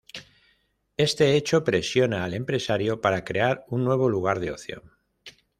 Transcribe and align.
Este 0.97 1.35
hecho 1.35 1.63
presiona 1.63 2.23
al 2.23 2.33
empresario 2.33 3.01
para 3.01 3.23
crear 3.23 3.65
un 3.67 3.83
nuevo 3.83 4.09
lugar 4.09 4.39
de 4.39 4.49
ocio. 4.49 4.81